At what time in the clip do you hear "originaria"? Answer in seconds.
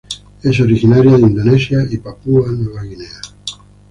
0.59-1.11